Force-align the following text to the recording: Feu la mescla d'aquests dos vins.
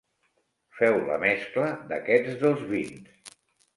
Feu 0.77 0.97
la 1.11 1.19
mescla 1.25 1.67
d'aquests 1.91 2.41
dos 2.47 2.67
vins. 2.73 3.37